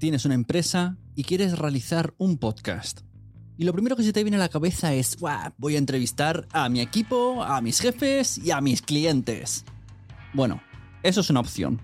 Tienes 0.00 0.24
una 0.24 0.34
empresa 0.34 0.96
y 1.14 1.24
quieres 1.24 1.58
realizar 1.58 2.14
un 2.16 2.38
podcast. 2.38 3.02
Y 3.58 3.64
lo 3.64 3.74
primero 3.74 3.96
que 3.96 4.02
se 4.02 4.14
te 4.14 4.24
viene 4.24 4.38
a 4.38 4.40
la 4.40 4.48
cabeza 4.48 4.94
es, 4.94 5.18
"Buah, 5.18 5.50
voy 5.58 5.74
a 5.74 5.78
entrevistar 5.78 6.48
a 6.52 6.70
mi 6.70 6.80
equipo, 6.80 7.44
a 7.44 7.60
mis 7.60 7.80
jefes 7.80 8.38
y 8.38 8.50
a 8.50 8.62
mis 8.62 8.80
clientes. 8.80 9.66
Bueno, 10.32 10.62
eso 11.02 11.20
es 11.20 11.28
una 11.28 11.40
opción. 11.40 11.82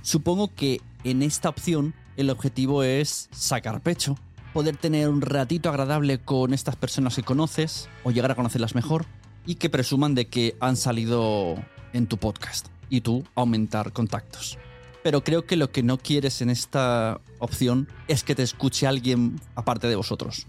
Supongo 0.00 0.54
que 0.54 0.80
en 1.04 1.22
esta 1.22 1.50
opción 1.50 1.94
el 2.16 2.30
objetivo 2.30 2.84
es 2.84 3.28
sacar 3.32 3.82
pecho, 3.82 4.16
poder 4.54 4.78
tener 4.78 5.10
un 5.10 5.20
ratito 5.20 5.68
agradable 5.68 6.20
con 6.24 6.54
estas 6.54 6.76
personas 6.76 7.16
que 7.16 7.22
conoces 7.22 7.90
o 8.02 8.12
llegar 8.12 8.30
a 8.30 8.34
conocerlas 8.34 8.74
mejor 8.74 9.04
y 9.44 9.56
que 9.56 9.68
presuman 9.68 10.14
de 10.14 10.26
que 10.26 10.56
han 10.58 10.76
salido 10.76 11.56
en 11.92 12.06
tu 12.06 12.16
podcast 12.16 12.68
y 12.88 13.02
tú 13.02 13.24
aumentar 13.34 13.92
contactos. 13.92 14.56
Pero 15.02 15.24
creo 15.24 15.44
que 15.44 15.56
lo 15.56 15.70
que 15.70 15.82
no 15.82 15.98
quieres 15.98 16.40
en 16.42 16.50
esta 16.50 17.20
opción 17.38 17.88
es 18.08 18.22
que 18.22 18.34
te 18.34 18.42
escuche 18.42 18.86
alguien 18.86 19.40
aparte 19.54 19.88
de 19.88 19.96
vosotros. 19.96 20.46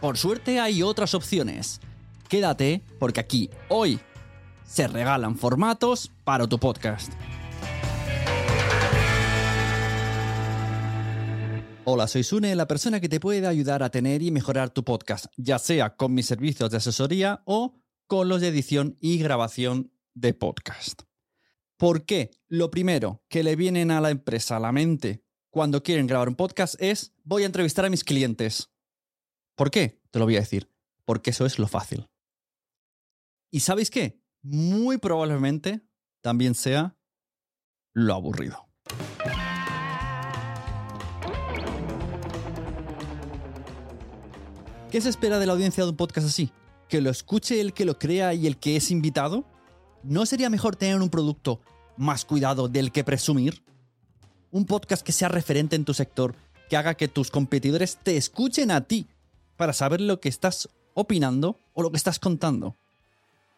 Por 0.00 0.16
suerte 0.16 0.60
hay 0.60 0.82
otras 0.82 1.14
opciones. 1.14 1.80
Quédate 2.28 2.82
porque 2.98 3.20
aquí, 3.20 3.50
hoy, 3.68 3.98
se 4.64 4.86
regalan 4.86 5.36
formatos 5.36 6.12
para 6.24 6.46
tu 6.46 6.58
podcast. 6.58 7.12
Hola, 11.90 12.06
soy 12.06 12.22
Sune, 12.22 12.54
la 12.54 12.68
persona 12.68 13.00
que 13.00 13.08
te 13.08 13.18
puede 13.18 13.46
ayudar 13.46 13.82
a 13.82 13.88
tener 13.88 14.20
y 14.20 14.30
mejorar 14.30 14.68
tu 14.68 14.84
podcast, 14.84 15.24
ya 15.38 15.58
sea 15.58 15.96
con 15.96 16.12
mis 16.12 16.26
servicios 16.26 16.70
de 16.70 16.76
asesoría 16.76 17.40
o 17.46 17.72
con 18.06 18.28
los 18.28 18.42
de 18.42 18.48
edición 18.48 18.98
y 19.00 19.16
grabación 19.16 19.90
de 20.12 20.34
podcast. 20.34 21.07
¿Por 21.78 22.04
qué? 22.04 22.32
Lo 22.48 22.72
primero 22.72 23.22
que 23.28 23.44
le 23.44 23.54
vienen 23.54 23.92
a 23.92 24.00
la 24.00 24.10
empresa 24.10 24.56
a 24.56 24.60
la 24.60 24.72
mente 24.72 25.22
cuando 25.48 25.84
quieren 25.84 26.08
grabar 26.08 26.28
un 26.28 26.34
podcast 26.34 26.74
es 26.82 27.14
voy 27.22 27.44
a 27.44 27.46
entrevistar 27.46 27.84
a 27.84 27.88
mis 27.88 28.02
clientes. 28.02 28.72
¿Por 29.54 29.70
qué? 29.70 30.02
Te 30.10 30.18
lo 30.18 30.24
voy 30.24 30.34
a 30.34 30.40
decir. 30.40 30.68
Porque 31.04 31.30
eso 31.30 31.46
es 31.46 31.60
lo 31.60 31.68
fácil. 31.68 32.08
¿Y 33.52 33.60
sabéis 33.60 33.90
qué? 33.90 34.20
Muy 34.42 34.98
probablemente 34.98 35.80
también 36.20 36.56
sea 36.56 36.98
lo 37.92 38.12
aburrido. 38.12 38.68
¿Qué 44.90 45.00
se 45.00 45.10
espera 45.10 45.38
de 45.38 45.46
la 45.46 45.52
audiencia 45.52 45.84
de 45.84 45.90
un 45.90 45.96
podcast 45.96 46.26
así? 46.26 46.50
¿Que 46.88 47.00
lo 47.00 47.10
escuche 47.10 47.60
el 47.60 47.72
que 47.72 47.84
lo 47.84 48.00
crea 48.00 48.34
y 48.34 48.48
el 48.48 48.58
que 48.58 48.74
es 48.74 48.90
invitado? 48.90 49.46
¿No 50.02 50.26
sería 50.26 50.50
mejor 50.50 50.76
tener 50.76 51.00
un 51.00 51.10
producto 51.10 51.60
más 51.96 52.24
cuidado 52.24 52.68
del 52.68 52.92
que 52.92 53.04
presumir? 53.04 53.62
Un 54.50 54.64
podcast 54.64 55.04
que 55.04 55.12
sea 55.12 55.28
referente 55.28 55.76
en 55.76 55.84
tu 55.84 55.92
sector, 55.92 56.36
que 56.68 56.76
haga 56.76 56.94
que 56.94 57.08
tus 57.08 57.30
competidores 57.30 57.96
te 57.96 58.16
escuchen 58.16 58.70
a 58.70 58.82
ti 58.82 59.06
para 59.56 59.72
saber 59.72 60.00
lo 60.00 60.20
que 60.20 60.28
estás 60.28 60.68
opinando 60.94 61.58
o 61.74 61.82
lo 61.82 61.90
que 61.90 61.96
estás 61.96 62.18
contando. 62.18 62.76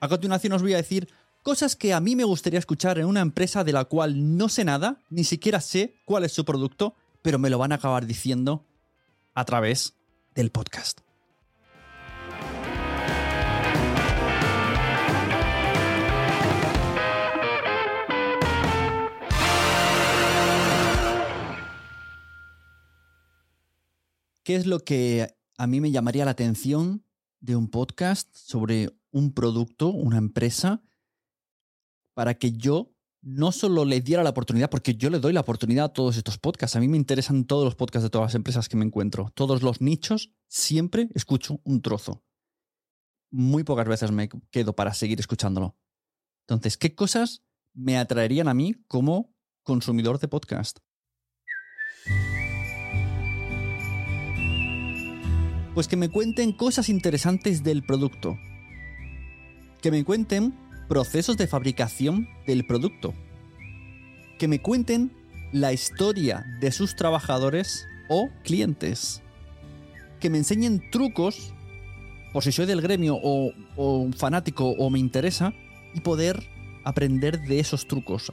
A 0.00 0.08
continuación 0.08 0.54
os 0.54 0.62
voy 0.62 0.74
a 0.74 0.78
decir 0.78 1.08
cosas 1.42 1.76
que 1.76 1.92
a 1.92 2.00
mí 2.00 2.16
me 2.16 2.24
gustaría 2.24 2.58
escuchar 2.58 2.98
en 2.98 3.06
una 3.06 3.20
empresa 3.20 3.64
de 3.64 3.72
la 3.72 3.84
cual 3.84 4.36
no 4.36 4.48
sé 4.48 4.64
nada, 4.64 4.98
ni 5.10 5.24
siquiera 5.24 5.60
sé 5.60 5.94
cuál 6.06 6.24
es 6.24 6.32
su 6.32 6.44
producto, 6.44 6.94
pero 7.22 7.38
me 7.38 7.50
lo 7.50 7.58
van 7.58 7.72
a 7.72 7.76
acabar 7.76 8.06
diciendo 8.06 8.64
a 9.34 9.44
través 9.44 9.94
del 10.34 10.50
podcast. 10.50 11.00
¿Qué 24.50 24.56
es 24.56 24.66
lo 24.66 24.80
que 24.80 25.28
a 25.58 25.68
mí 25.68 25.80
me 25.80 25.92
llamaría 25.92 26.24
la 26.24 26.32
atención 26.32 27.06
de 27.38 27.54
un 27.54 27.70
podcast 27.70 28.34
sobre 28.34 28.90
un 29.12 29.32
producto, 29.32 29.90
una 29.90 30.18
empresa, 30.18 30.82
para 32.14 32.34
que 32.34 32.50
yo 32.50 32.92
no 33.22 33.52
solo 33.52 33.84
le 33.84 34.00
diera 34.00 34.24
la 34.24 34.30
oportunidad, 34.30 34.68
porque 34.68 34.96
yo 34.96 35.08
le 35.08 35.20
doy 35.20 35.32
la 35.32 35.42
oportunidad 35.42 35.84
a 35.84 35.92
todos 35.92 36.16
estos 36.16 36.38
podcasts. 36.38 36.74
A 36.74 36.80
mí 36.80 36.88
me 36.88 36.96
interesan 36.96 37.44
todos 37.44 37.64
los 37.64 37.76
podcasts 37.76 38.02
de 38.02 38.10
todas 38.10 38.30
las 38.30 38.34
empresas 38.34 38.68
que 38.68 38.76
me 38.76 38.84
encuentro. 38.84 39.30
Todos 39.36 39.62
los 39.62 39.80
nichos, 39.80 40.34
siempre 40.48 41.08
escucho 41.14 41.60
un 41.62 41.80
trozo. 41.80 42.24
Muy 43.30 43.62
pocas 43.62 43.86
veces 43.86 44.10
me 44.10 44.28
quedo 44.50 44.74
para 44.74 44.94
seguir 44.94 45.20
escuchándolo. 45.20 45.78
Entonces, 46.48 46.76
¿qué 46.76 46.96
cosas 46.96 47.44
me 47.72 47.98
atraerían 47.98 48.48
a 48.48 48.54
mí 48.54 48.74
como 48.88 49.32
consumidor 49.62 50.18
de 50.18 50.26
podcast? 50.26 50.80
Pues 55.74 55.86
que 55.86 55.96
me 55.96 56.08
cuenten 56.08 56.52
cosas 56.52 56.88
interesantes 56.88 57.62
del 57.62 57.82
producto. 57.82 58.38
Que 59.80 59.90
me 59.90 60.04
cuenten 60.04 60.54
procesos 60.88 61.36
de 61.36 61.46
fabricación 61.46 62.28
del 62.46 62.66
producto. 62.66 63.14
Que 64.38 64.48
me 64.48 64.60
cuenten 64.60 65.12
la 65.52 65.72
historia 65.72 66.44
de 66.60 66.72
sus 66.72 66.96
trabajadores 66.96 67.86
o 68.08 68.28
clientes. 68.42 69.22
Que 70.18 70.28
me 70.28 70.38
enseñen 70.38 70.82
trucos, 70.90 71.54
por 72.32 72.42
si 72.42 72.50
soy 72.50 72.66
del 72.66 72.80
gremio 72.80 73.16
o, 73.22 73.52
o 73.76 74.10
fanático 74.16 74.70
o 74.70 74.90
me 74.90 74.98
interesa, 74.98 75.54
y 75.94 76.00
poder 76.00 76.42
aprender 76.84 77.40
de 77.42 77.60
esos 77.60 77.86
trucos. 77.86 78.32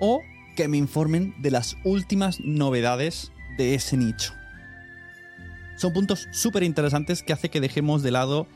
O 0.00 0.20
que 0.56 0.66
me 0.66 0.78
informen 0.78 1.34
de 1.38 1.52
las 1.52 1.76
últimas 1.84 2.40
novedades 2.40 3.30
de 3.56 3.74
ese 3.74 3.96
nicho. 3.96 4.32
Son 5.76 5.92
puntos 5.92 6.28
súper 6.32 6.62
interesantes 6.62 7.22
que 7.22 7.32
hace 7.32 7.50
que 7.50 7.60
dejemos 7.60 8.02
de 8.02 8.10
lado 8.10 8.46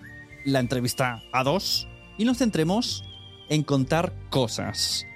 la 0.45 0.61
entrevista 0.61 1.23
a 1.33 1.45
dos 1.45 1.87
y 2.17 2.25
nos 2.25 2.39
centremos 2.39 3.05
en 3.51 3.63
contar 3.63 4.15
cosas. 4.31 5.07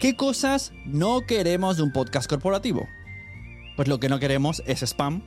¿Qué 0.00 0.16
cosas 0.16 0.72
no 0.86 1.26
queremos 1.26 1.76
de 1.76 1.82
un 1.82 1.92
podcast 1.92 2.28
corporativo? 2.28 2.88
Pues 3.76 3.86
lo 3.86 4.00
que 4.00 4.08
no 4.08 4.18
queremos 4.18 4.62
es 4.66 4.82
spam, 4.82 5.22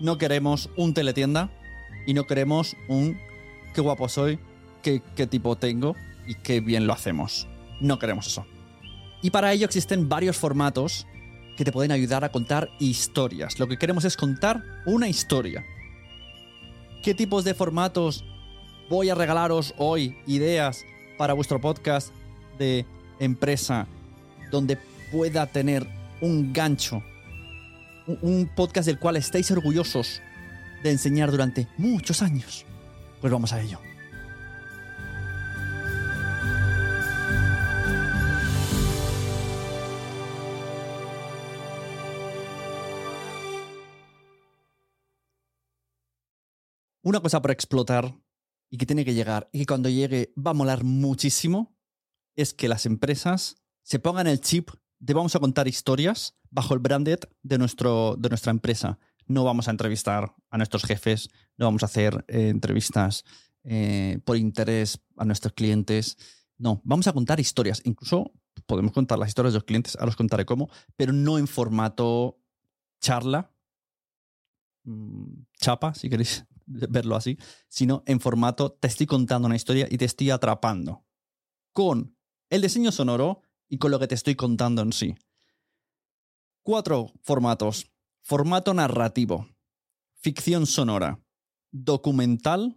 no 0.00 0.18
queremos 0.18 0.70
un 0.76 0.92
teletienda 0.94 1.50
y 2.06 2.14
no 2.14 2.26
queremos 2.26 2.76
un 2.88 3.18
qué 3.74 3.80
guapo 3.80 4.08
soy, 4.08 4.38
qué, 4.82 5.02
qué 5.16 5.26
tipo 5.26 5.56
tengo 5.56 5.96
y 6.26 6.34
qué 6.34 6.60
bien 6.60 6.86
lo 6.86 6.92
hacemos. 6.92 7.48
No 7.80 7.98
queremos 7.98 8.26
eso. 8.26 8.46
Y 9.22 9.30
para 9.30 9.52
ello 9.52 9.64
existen 9.64 10.08
varios 10.08 10.36
formatos 10.36 11.06
que 11.58 11.64
te 11.64 11.72
pueden 11.72 11.90
ayudar 11.90 12.22
a 12.22 12.28
contar 12.30 12.70
historias. 12.78 13.58
Lo 13.58 13.66
que 13.66 13.76
queremos 13.76 14.04
es 14.04 14.16
contar 14.16 14.62
una 14.86 15.08
historia. 15.08 15.66
¿Qué 17.02 17.14
tipos 17.14 17.42
de 17.42 17.52
formatos 17.52 18.24
voy 18.88 19.10
a 19.10 19.16
regalaros 19.16 19.74
hoy? 19.76 20.16
Ideas 20.24 20.84
para 21.18 21.34
vuestro 21.34 21.60
podcast 21.60 22.14
de 22.60 22.86
empresa 23.18 23.88
donde 24.52 24.78
pueda 25.10 25.48
tener 25.48 25.84
un 26.20 26.52
gancho. 26.52 27.02
Un 28.06 28.48
podcast 28.54 28.86
del 28.86 29.00
cual 29.00 29.16
estéis 29.16 29.50
orgullosos 29.50 30.22
de 30.84 30.92
enseñar 30.92 31.32
durante 31.32 31.66
muchos 31.76 32.22
años. 32.22 32.64
Pues 33.20 33.32
vamos 33.32 33.52
a 33.52 33.60
ello. 33.60 33.80
Una 47.08 47.20
cosa 47.20 47.40
por 47.40 47.52
explotar 47.52 48.14
y 48.68 48.76
que 48.76 48.84
tiene 48.84 49.02
que 49.02 49.14
llegar 49.14 49.48
y 49.50 49.60
que 49.60 49.66
cuando 49.66 49.88
llegue 49.88 50.34
va 50.36 50.50
a 50.50 50.54
molar 50.54 50.84
muchísimo 50.84 51.74
es 52.36 52.52
que 52.52 52.68
las 52.68 52.84
empresas 52.84 53.56
se 53.82 53.98
pongan 53.98 54.26
el 54.26 54.42
chip 54.42 54.68
de 54.98 55.14
vamos 55.14 55.34
a 55.34 55.38
contar 55.38 55.68
historias 55.68 56.36
bajo 56.50 56.74
el 56.74 56.80
branded 56.80 57.20
de, 57.42 57.56
nuestro, 57.56 58.14
de 58.18 58.28
nuestra 58.28 58.50
empresa. 58.50 58.98
No 59.24 59.42
vamos 59.42 59.68
a 59.68 59.70
entrevistar 59.70 60.34
a 60.50 60.58
nuestros 60.58 60.84
jefes, 60.84 61.30
no 61.56 61.64
vamos 61.64 61.82
a 61.82 61.86
hacer 61.86 62.26
eh, 62.28 62.50
entrevistas 62.50 63.24
eh, 63.64 64.20
por 64.26 64.36
interés 64.36 65.00
a 65.16 65.24
nuestros 65.24 65.54
clientes. 65.54 66.18
No, 66.58 66.82
vamos 66.84 67.06
a 67.06 67.14
contar 67.14 67.40
historias. 67.40 67.80
Incluso 67.84 68.34
podemos 68.66 68.92
contar 68.92 69.18
las 69.18 69.28
historias 69.30 69.54
de 69.54 69.60
los 69.60 69.64
clientes, 69.64 69.96
ahora 69.96 70.10
os 70.10 70.16
contaré 70.16 70.44
cómo, 70.44 70.68
pero 70.94 71.14
no 71.14 71.38
en 71.38 71.46
formato 71.46 72.38
charla, 73.00 73.50
mm, 74.84 75.44
chapa, 75.58 75.94
si 75.94 76.10
queréis 76.10 76.44
verlo 76.68 77.16
así, 77.16 77.38
sino 77.68 78.02
en 78.06 78.20
formato 78.20 78.72
te 78.72 78.88
estoy 78.88 79.06
contando 79.06 79.46
una 79.46 79.56
historia 79.56 79.86
y 79.90 79.98
te 79.98 80.04
estoy 80.04 80.30
atrapando 80.30 81.04
con 81.72 82.16
el 82.50 82.62
diseño 82.62 82.92
sonoro 82.92 83.42
y 83.68 83.78
con 83.78 83.90
lo 83.90 83.98
que 83.98 84.08
te 84.08 84.14
estoy 84.14 84.34
contando 84.34 84.82
en 84.82 84.92
sí. 84.92 85.14
Cuatro 86.62 87.12
formatos. 87.22 87.90
Formato 88.20 88.74
narrativo, 88.74 89.48
ficción 90.12 90.66
sonora, 90.66 91.18
documental 91.70 92.76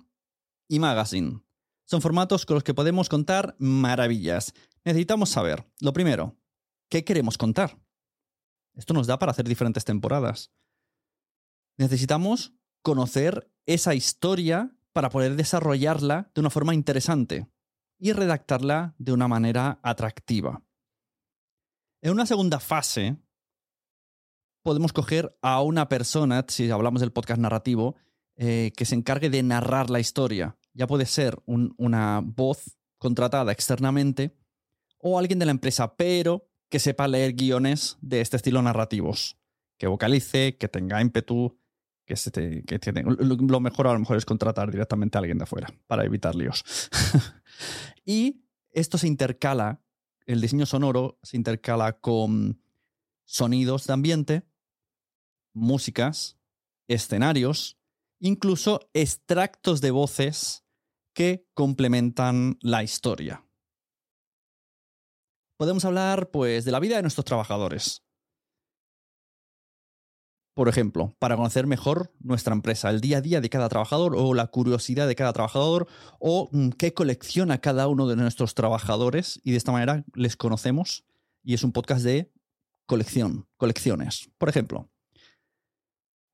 y 0.69 0.79
magazine. 0.79 1.41
Son 1.83 2.01
formatos 2.01 2.45
con 2.45 2.55
los 2.55 2.63
que 2.63 2.73
podemos 2.73 3.09
contar 3.09 3.55
maravillas. 3.59 4.53
Necesitamos 4.85 5.29
saber, 5.29 5.69
lo 5.81 5.91
primero, 5.91 6.37
¿qué 6.89 7.03
queremos 7.03 7.37
contar? 7.37 7.77
Esto 8.75 8.93
nos 8.93 9.07
da 9.07 9.19
para 9.19 9.31
hacer 9.31 9.45
diferentes 9.45 9.83
temporadas. 9.83 10.53
Necesitamos 11.77 12.53
conocer 12.81 13.51
esa 13.65 13.93
historia 13.95 14.75
para 14.93 15.09
poder 15.09 15.35
desarrollarla 15.35 16.31
de 16.33 16.41
una 16.41 16.49
forma 16.49 16.73
interesante 16.73 17.47
y 17.97 18.13
redactarla 18.13 18.95
de 18.97 19.13
una 19.13 19.27
manera 19.27 19.79
atractiva. 19.83 20.63
En 22.01 22.11
una 22.11 22.25
segunda 22.25 22.59
fase, 22.59 23.17
podemos 24.63 24.91
coger 24.91 25.37
a 25.41 25.61
una 25.61 25.87
persona, 25.87 26.43
si 26.47 26.69
hablamos 26.69 27.01
del 27.01 27.11
podcast 27.11 27.39
narrativo, 27.39 27.95
eh, 28.35 28.71
que 28.75 28.85
se 28.85 28.95
encargue 28.95 29.29
de 29.29 29.43
narrar 29.43 29.89
la 29.89 29.99
historia. 29.99 30.57
Ya 30.73 30.87
puede 30.87 31.05
ser 31.05 31.37
una 31.45 32.21
voz 32.23 32.77
contratada 32.97 33.51
externamente 33.51 34.35
o 34.97 35.19
alguien 35.19 35.39
de 35.39 35.45
la 35.45 35.51
empresa, 35.51 35.95
pero 35.95 36.49
que 36.69 36.79
sepa 36.79 37.07
leer 37.07 37.33
guiones 37.33 37.97
de 38.01 38.21
este 38.21 38.37
estilo 38.37 38.61
narrativos. 38.61 39.37
Que 39.77 39.87
vocalice, 39.87 40.57
que 40.57 40.67
tenga 40.67 41.01
ímpetu, 41.01 41.59
que, 42.13 42.79
lo 43.47 43.59
mejor 43.59 43.87
a 43.87 43.93
lo 43.93 43.99
mejor 43.99 44.17
es 44.17 44.25
contratar 44.25 44.71
directamente 44.71 45.17
a 45.17 45.19
alguien 45.19 45.37
de 45.37 45.43
afuera 45.43 45.67
para 45.87 46.05
evitar 46.05 46.35
líos. 46.35 46.63
y 48.05 48.43
esto 48.71 48.97
se 48.97 49.07
intercala, 49.07 49.81
el 50.25 50.41
diseño 50.41 50.65
sonoro 50.65 51.19
se 51.23 51.37
intercala 51.37 51.99
con 51.99 52.61
sonidos 53.25 53.87
de 53.87 53.93
ambiente, 53.93 54.43
músicas, 55.53 56.37
escenarios, 56.87 57.77
incluso 58.19 58.89
extractos 58.93 59.81
de 59.81 59.91
voces 59.91 60.63
que 61.13 61.47
complementan 61.53 62.57
la 62.61 62.83
historia. 62.83 63.45
Podemos 65.57 65.85
hablar 65.85 66.31
pues 66.31 66.65
de 66.65 66.71
la 66.71 66.79
vida 66.79 66.95
de 66.95 67.03
nuestros 67.03 67.25
trabajadores, 67.25 68.03
por 70.53 70.67
ejemplo, 70.67 71.15
para 71.19 71.37
conocer 71.37 71.65
mejor 71.65 72.13
nuestra 72.19 72.53
empresa, 72.53 72.89
el 72.89 72.99
día 72.99 73.17
a 73.17 73.21
día 73.21 73.41
de 73.41 73.49
cada 73.49 73.69
trabajador 73.69 74.15
o 74.17 74.33
la 74.33 74.47
curiosidad 74.47 75.07
de 75.07 75.15
cada 75.15 75.33
trabajador 75.33 75.87
o 76.19 76.49
mm, 76.51 76.69
qué 76.71 76.93
colecciona 76.93 77.59
cada 77.59 77.87
uno 77.87 78.07
de 78.07 78.17
nuestros 78.17 78.53
trabajadores 78.53 79.39
y 79.43 79.51
de 79.51 79.57
esta 79.57 79.71
manera 79.71 80.03
les 80.13 80.35
conocemos 80.35 81.05
y 81.43 81.53
es 81.53 81.63
un 81.63 81.71
podcast 81.71 82.03
de 82.03 82.31
colección, 82.85 83.47
colecciones, 83.57 84.29
por 84.37 84.49
ejemplo. 84.49 84.89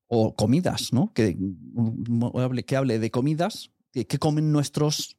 O 0.08 0.34
comidas, 0.34 0.92
¿no? 0.92 1.12
Que, 1.12 1.36
mm, 1.38 2.58
que 2.66 2.76
hable 2.76 2.98
de 2.98 3.10
comidas, 3.10 3.70
qué 3.92 4.18
comen 4.18 4.50
nuestros 4.50 5.16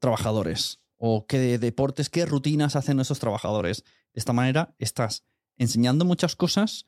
trabajadores 0.00 0.80
o 0.96 1.26
qué 1.26 1.58
deportes, 1.58 2.10
qué 2.10 2.26
rutinas 2.26 2.76
hacen 2.76 2.96
nuestros 2.96 3.20
trabajadores. 3.20 3.84
De 4.12 4.18
esta 4.18 4.32
manera 4.32 4.74
estás 4.78 5.24
enseñando 5.56 6.04
muchas 6.04 6.36
cosas 6.36 6.86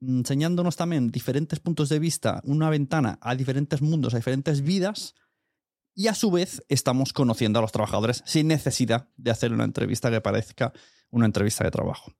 enseñándonos 0.00 0.76
también 0.76 1.10
diferentes 1.10 1.60
puntos 1.60 1.88
de 1.88 1.98
vista, 1.98 2.40
una 2.44 2.70
ventana 2.70 3.18
a 3.20 3.34
diferentes 3.34 3.82
mundos, 3.82 4.14
a 4.14 4.18
diferentes 4.18 4.62
vidas, 4.62 5.14
y 5.94 6.08
a 6.08 6.14
su 6.14 6.30
vez 6.30 6.62
estamos 6.68 7.14
conociendo 7.14 7.58
a 7.58 7.62
los 7.62 7.72
trabajadores 7.72 8.22
sin 8.26 8.48
necesidad 8.48 9.08
de 9.16 9.30
hacer 9.30 9.52
una 9.52 9.64
entrevista 9.64 10.10
que 10.10 10.20
parezca 10.20 10.72
una 11.10 11.24
entrevista 11.24 11.64
de 11.64 11.70
trabajo. 11.70 12.12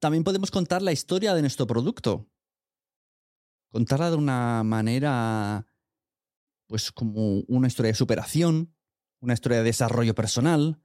También 0.00 0.24
podemos 0.24 0.50
contar 0.50 0.82
la 0.82 0.92
historia 0.92 1.34
de 1.34 1.40
nuestro 1.40 1.66
producto. 1.66 2.28
Contarla 3.70 4.10
de 4.10 4.16
una 4.16 4.62
manera, 4.64 5.66
pues 6.66 6.90
como 6.92 7.40
una 7.46 7.68
historia 7.68 7.92
de 7.92 7.96
superación, 7.96 8.74
una 9.20 9.34
historia 9.34 9.58
de 9.58 9.64
desarrollo 9.64 10.14
personal, 10.14 10.82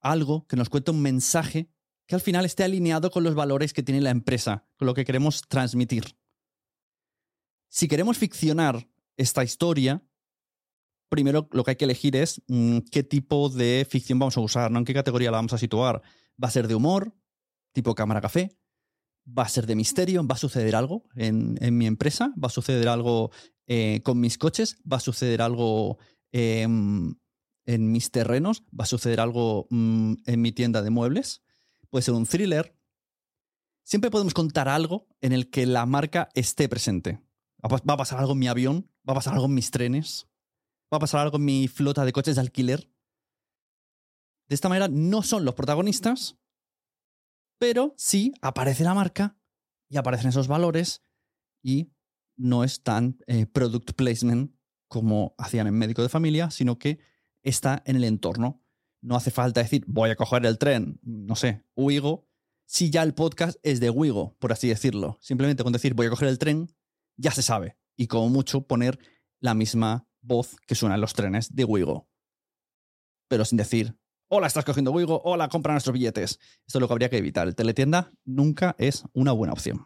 algo 0.00 0.46
que 0.46 0.56
nos 0.56 0.68
cuente 0.68 0.90
un 0.90 1.00
mensaje 1.00 1.73
que 2.06 2.14
al 2.14 2.20
final 2.20 2.44
esté 2.44 2.64
alineado 2.64 3.10
con 3.10 3.24
los 3.24 3.34
valores 3.34 3.72
que 3.72 3.82
tiene 3.82 4.00
la 4.00 4.10
empresa, 4.10 4.66
con 4.76 4.86
lo 4.86 4.94
que 4.94 5.04
queremos 5.04 5.42
transmitir. 5.48 6.16
Si 7.68 7.88
queremos 7.88 8.18
ficcionar 8.18 8.88
esta 9.16 9.42
historia, 9.42 10.02
primero 11.08 11.48
lo 11.52 11.64
que 11.64 11.72
hay 11.72 11.76
que 11.76 11.84
elegir 11.84 12.16
es 12.16 12.42
mm, 12.46 12.78
qué 12.90 13.02
tipo 13.02 13.48
de 13.48 13.86
ficción 13.88 14.18
vamos 14.18 14.36
a 14.36 14.40
usar, 14.40 14.70
¿no? 14.70 14.78
en 14.78 14.84
qué 14.84 14.94
categoría 14.94 15.30
la 15.30 15.38
vamos 15.38 15.52
a 15.52 15.58
situar. 15.58 16.02
¿Va 16.42 16.48
a 16.48 16.50
ser 16.50 16.68
de 16.68 16.74
humor, 16.74 17.14
tipo 17.72 17.94
cámara 17.94 18.20
café? 18.20 18.56
¿Va 19.26 19.44
a 19.44 19.48
ser 19.48 19.66
de 19.66 19.76
misterio? 19.76 20.26
¿Va 20.26 20.34
a 20.34 20.38
suceder 20.38 20.76
algo 20.76 21.04
en, 21.14 21.56
mi 21.76 21.86
empresa? 21.86 22.34
¿Va 22.36 22.48
a 22.48 22.50
suceder 22.50 22.88
algo 22.88 23.30
eh, 23.66 24.00
con 24.04 24.20
mis 24.20 24.36
coches? 24.36 24.76
¿Va 24.90 24.98
a 24.98 25.00
suceder 25.00 25.40
algo 25.40 25.98
em, 26.32 27.14
en 27.64 27.92
mis 27.92 28.10
terrenos? 28.10 28.64
¿Va 28.78 28.84
a 28.84 28.86
suceder 28.86 29.20
algo 29.20 29.66
mm, 29.70 30.14
en 30.26 30.42
mi 30.42 30.52
tienda 30.52 30.82
de 30.82 30.90
muebles? 30.90 31.43
Puede 31.94 32.02
ser 32.02 32.14
un 32.14 32.26
thriller. 32.26 32.76
Siempre 33.84 34.10
podemos 34.10 34.34
contar 34.34 34.68
algo 34.68 35.06
en 35.20 35.32
el 35.32 35.48
que 35.48 35.64
la 35.64 35.86
marca 35.86 36.28
esté 36.34 36.68
presente. 36.68 37.22
Va 37.62 37.94
a 37.94 37.96
pasar 37.96 38.18
algo 38.18 38.32
en 38.32 38.40
mi 38.40 38.48
avión, 38.48 38.90
va 39.08 39.12
a 39.12 39.14
pasar 39.14 39.34
algo 39.34 39.46
en 39.46 39.54
mis 39.54 39.70
trenes, 39.70 40.26
va 40.92 40.96
a 40.96 40.98
pasar 40.98 41.20
algo 41.20 41.36
en 41.36 41.44
mi 41.44 41.68
flota 41.68 42.04
de 42.04 42.12
coches 42.12 42.34
de 42.34 42.40
alquiler. 42.40 42.90
De 44.48 44.56
esta 44.56 44.68
manera 44.68 44.88
no 44.88 45.22
son 45.22 45.44
los 45.44 45.54
protagonistas, 45.54 46.36
pero 47.58 47.94
sí 47.96 48.34
aparece 48.42 48.82
la 48.82 48.94
marca 48.94 49.38
y 49.88 49.96
aparecen 49.96 50.30
esos 50.30 50.48
valores 50.48 51.00
y 51.62 51.92
no 52.34 52.64
es 52.64 52.82
tan 52.82 53.18
eh, 53.28 53.46
product 53.46 53.92
placement 53.92 54.52
como 54.88 55.36
hacían 55.38 55.68
en 55.68 55.74
médico 55.74 56.02
de 56.02 56.08
familia, 56.08 56.50
sino 56.50 56.76
que 56.76 56.98
está 57.44 57.84
en 57.86 57.94
el 57.94 58.02
entorno. 58.02 58.63
No 59.04 59.16
hace 59.16 59.30
falta 59.30 59.62
decir, 59.62 59.84
voy 59.86 60.08
a 60.08 60.16
coger 60.16 60.46
el 60.46 60.56
tren, 60.56 60.98
no 61.02 61.36
sé, 61.36 61.62
Wigo, 61.76 62.26
si 62.64 62.88
ya 62.88 63.02
el 63.02 63.12
podcast 63.12 63.58
es 63.62 63.78
de 63.78 63.90
Wigo, 63.90 64.34
por 64.38 64.50
así 64.50 64.66
decirlo. 64.66 65.18
Simplemente 65.20 65.62
con 65.62 65.74
decir, 65.74 65.92
voy 65.92 66.06
a 66.06 66.10
coger 66.10 66.28
el 66.28 66.38
tren, 66.38 66.74
ya 67.18 67.30
se 67.30 67.42
sabe. 67.42 67.76
Y 67.96 68.06
como 68.06 68.30
mucho 68.30 68.62
poner 68.62 68.98
la 69.40 69.52
misma 69.52 70.08
voz 70.22 70.56
que 70.66 70.74
suena 70.74 70.94
en 70.94 71.02
los 71.02 71.12
trenes 71.12 71.54
de 71.54 71.64
Wigo. 71.64 72.08
Pero 73.28 73.44
sin 73.44 73.58
decir, 73.58 73.94
hola, 74.28 74.46
estás 74.46 74.64
cogiendo 74.64 74.90
Wigo, 74.90 75.20
hola, 75.22 75.50
compra 75.50 75.74
nuestros 75.74 75.92
billetes. 75.92 76.40
Esto 76.66 76.78
es 76.78 76.80
lo 76.80 76.88
que 76.88 76.94
habría 76.94 77.10
que 77.10 77.18
evitar. 77.18 77.46
El 77.46 77.54
teletienda 77.54 78.10
nunca 78.24 78.74
es 78.78 79.04
una 79.12 79.32
buena 79.32 79.52
opción. 79.52 79.84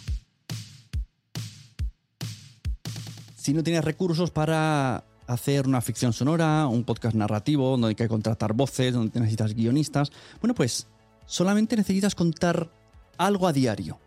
Si 3.34 3.52
no 3.52 3.64
tienes 3.64 3.84
recursos 3.84 4.30
para 4.30 5.07
hacer 5.28 5.68
una 5.68 5.80
ficción 5.80 6.12
sonora, 6.12 6.66
un 6.66 6.84
podcast 6.84 7.14
narrativo, 7.14 7.70
donde 7.70 7.88
hay 7.88 7.94
que 7.94 8.08
contratar 8.08 8.54
voces, 8.54 8.94
donde 8.94 9.20
necesitas 9.20 9.54
guionistas. 9.54 10.10
Bueno, 10.40 10.54
pues 10.54 10.88
solamente 11.26 11.76
necesitas 11.76 12.14
contar 12.14 12.72
algo 13.18 13.46
a 13.46 13.52
diario 13.52 14.00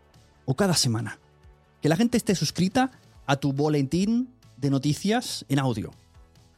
o 0.46 0.56
cada 0.56 0.74
semana. 0.74 1.20
Que 1.80 1.90
la 1.90 1.96
gente 1.96 2.18
esté 2.18 2.36
suscrita 2.36 2.92
a 3.28 3.36
tu 3.36 3.54
boletín 3.54 4.30
de 4.58 4.72
noticias 4.72 5.46
en 5.48 5.60
audio. 5.60 5.92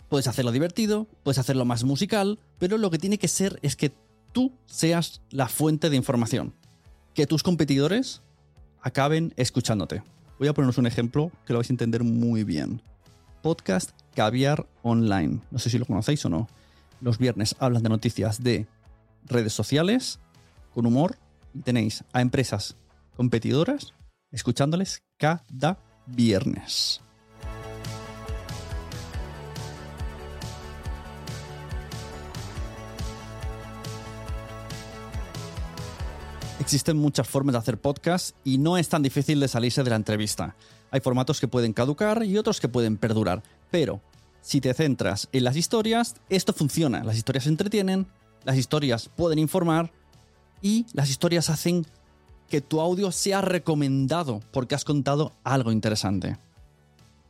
Puedes 0.08 0.28
hacerlo 0.28 0.52
divertido, 0.52 1.08
puedes 1.24 1.40
hacerlo 1.40 1.66
más 1.66 1.84
musical, 1.84 2.40
pero 2.58 2.78
lo 2.78 2.90
que 2.90 3.00
tiene 3.00 3.18
que 3.18 3.28
ser 3.28 3.60
es 3.64 3.76
que 3.76 3.94
tú 4.32 4.54
seas 4.66 5.22
la 5.30 5.50
fuente 5.50 5.90
de 5.90 5.98
información. 5.98 6.54
Que 7.14 7.28
tus 7.28 7.44
competidores 7.44 8.22
acaben 8.82 9.34
escuchándote. 9.36 10.04
Voy 10.40 10.48
a 10.48 10.54
poneros 10.54 10.78
un 10.78 10.88
ejemplo 10.88 11.32
que 11.46 11.54
lo 11.54 11.60
vais 11.60 11.70
a 11.70 11.74
entender 11.74 12.04
muy 12.04 12.44
bien. 12.44 12.82
Podcast 13.44 13.92
Caviar 14.16 14.66
Online. 14.84 15.42
No 15.52 15.60
sé 15.60 15.70
si 15.70 15.78
lo 15.78 15.86
conocéis 15.86 16.26
o 16.26 16.30
no. 16.30 16.48
Los 17.02 17.18
viernes 17.18 17.58
hablan 17.60 17.84
de 17.84 17.90
noticias 17.90 18.42
de 18.42 18.68
redes 19.26 19.52
sociales, 19.52 20.20
con 20.74 20.86
humor, 20.86 21.18
y 21.54 21.60
tenéis 21.60 22.06
a 22.14 22.22
empresas 22.22 22.78
competidoras 23.18 23.94
escuchándoles 24.32 25.04
cada 25.18 25.78
viernes. 26.08 27.02
Existen 36.62 36.98
muchas 36.98 37.28
formas 37.28 37.54
de 37.54 37.60
hacer 37.60 37.78
podcast 37.78 38.38
y 38.46 38.58
no 38.58 38.78
es 38.78 38.88
tan 38.88 39.04
difícil 39.04 39.42
de 39.42 39.50
salirse 39.50 39.84
de 39.84 39.90
la 39.90 39.98
entrevista. 39.98 40.56
Hay 40.94 41.00
formatos 41.00 41.40
que 41.40 41.48
pueden 41.48 41.74
caducar 41.74 42.24
y 42.24 42.38
otros 42.38 42.62
que 42.62 42.70
pueden 42.70 42.98
perdurar, 42.98 43.42
pero 43.72 44.00
si 44.42 44.62
te 44.62 44.76
centras 44.76 45.28
en 45.32 45.44
las 45.44 45.58
historias, 45.58 46.16
esto 46.30 46.54
funciona. 46.54 47.04
Las 47.04 47.18
historias 47.18 47.48
entretienen, 47.48 48.06
las 48.44 48.58
historias 48.58 49.10
pueden 49.10 49.40
informar 49.40 49.92
y 50.62 50.86
las 50.94 51.10
historias 51.10 51.50
hacen 51.50 51.88
que 52.48 52.62
tu 52.62 52.80
audio 52.80 53.12
sea 53.12 53.42
recomendado 53.42 54.42
porque 54.52 54.76
has 54.76 54.86
contado 54.86 55.34
algo 55.44 55.72
interesante. 55.72 56.38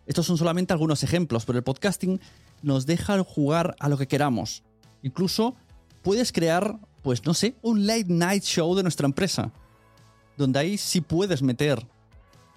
Estos 0.08 0.26
son 0.26 0.38
solamente 0.38 0.74
algunos 0.74 1.02
ejemplos, 1.02 1.46
pero 1.46 1.58
el 1.58 1.64
podcasting 1.64 2.20
nos 2.64 2.86
deja 2.86 3.24
jugar 3.24 3.78
a 3.80 3.88
lo 3.88 3.98
que 3.98 4.10
queramos. 4.10 4.64
Incluso 5.04 5.56
puedes 6.02 6.34
crear 6.34 6.80
pues 7.02 7.26
no 7.26 7.34
sé, 7.34 7.56
un 7.62 7.86
late 7.86 8.08
night 8.08 8.44
show 8.44 8.74
de 8.76 8.82
nuestra 8.82 9.06
empresa, 9.06 9.52
donde 10.38 10.58
ahí 10.60 10.78
sí 10.78 11.02
puedes 11.02 11.42
meter 11.42 11.86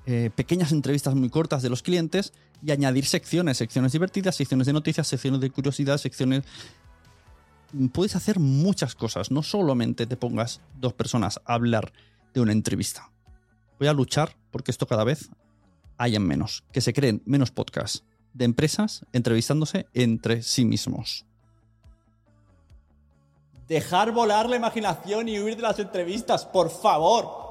eh, 0.06 0.30
pequeñas 0.34 0.70
entrevistas 0.70 1.14
muy 1.14 1.30
cortas 1.30 1.62
de 1.62 1.68
los 1.68 1.82
clientes 1.82 2.32
y 2.62 2.70
añadir 2.70 3.06
secciones, 3.06 3.58
secciones 3.58 3.92
divertidas, 3.92 4.36
secciones 4.36 4.66
de 4.66 4.72
noticias, 4.72 5.06
secciones 5.08 5.40
de 5.40 5.50
curiosidad, 5.50 5.98
secciones... 5.98 6.44
Puedes 7.92 8.14
hacer 8.14 8.38
muchas 8.38 8.94
cosas, 8.94 9.32
no 9.32 9.42
solamente 9.42 10.06
te 10.06 10.16
pongas 10.16 10.60
dos 10.80 10.92
personas 10.92 11.40
a 11.44 11.54
hablar 11.54 11.92
de 12.32 12.40
una 12.40 12.52
entrevista. 12.52 13.10
Voy 13.78 13.88
a 13.88 13.92
luchar 13.92 14.36
porque 14.52 14.70
esto 14.70 14.86
cada 14.86 15.02
vez 15.02 15.28
hayan 15.98 16.22
menos, 16.22 16.62
que 16.72 16.80
se 16.80 16.92
creen 16.92 17.22
menos 17.26 17.50
podcasts 17.50 18.04
de 18.32 18.44
empresas 18.44 19.04
entrevistándose 19.12 19.86
entre 19.92 20.42
sí 20.42 20.64
mismos. 20.64 21.26
Dejar 23.66 24.12
volar 24.12 24.48
la 24.48 24.56
imaginación 24.56 25.28
y 25.28 25.40
huir 25.40 25.56
de 25.56 25.62
las 25.62 25.78
entrevistas, 25.80 26.44
por 26.44 26.70
favor. 26.70 27.45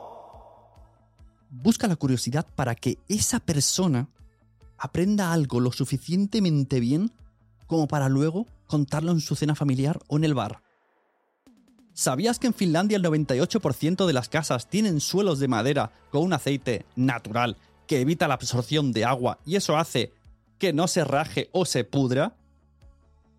Busca 1.62 1.88
la 1.88 1.96
curiosidad 1.96 2.46
para 2.56 2.76
que 2.76 2.98
esa 3.08 3.40
persona 3.40 4.10
aprenda 4.78 5.32
algo 5.32 5.62
lo 5.62 5.72
suficientemente 5.72 6.80
bien 6.80 7.12
como 7.66 7.88
para 7.88 8.10
luego 8.10 8.46
contarlo 8.68 9.12
en 9.12 9.22
su 9.22 9.36
cena 9.36 9.56
familiar 9.56 10.00
o 10.08 10.18
en 10.18 10.26
el 10.26 10.34
bar. 10.34 10.62
¿Sabías 11.94 12.40
que 12.40 12.48
en 12.48 12.54
Finlandia 12.54 12.98
el 12.98 13.04
98% 13.04 14.06
de 14.06 14.14
las 14.14 14.28
casas 14.28 14.70
tienen 14.70 15.00
suelos 15.00 15.40
de 15.40 15.48
madera 15.48 15.94
con 16.12 16.24
un 16.24 16.34
aceite 16.34 16.86
natural 16.98 17.56
que 17.88 18.02
evita 18.02 18.28
la 18.28 18.34
absorción 18.34 18.92
de 18.92 19.06
agua 19.06 19.40
y 19.46 19.56
eso 19.56 19.78
hace 19.78 20.12
que 20.60 20.74
no 20.74 20.90
se 20.90 21.06
raje 21.06 21.50
o 21.54 21.66
se 21.66 21.86
pudra? 21.86 22.36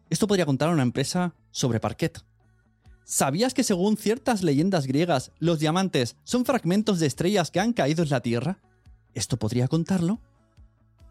Esto 0.08 0.26
podría 0.26 0.46
contar 0.46 0.70
a 0.70 0.73
una 0.73 0.82
empresa 0.82 1.35
sobre 1.50 1.80
parquet. 1.80 2.25
¿Sabías 3.09 3.55
que 3.55 3.63
según 3.63 3.97
ciertas 3.97 4.43
leyendas 4.43 4.89
griegas, 4.89 5.31
los 5.39 5.61
diamantes 5.61 6.17
son 6.25 6.45
fragmentos 6.45 6.99
de 6.99 7.07
estrellas 7.07 7.53
que 7.53 7.61
han 7.61 7.73
caído 7.73 8.03
en 8.03 8.11
la 8.11 8.21
Tierra? 8.21 8.59
Esto 9.15 9.37
podría 9.37 9.69
contarlo 9.69 10.21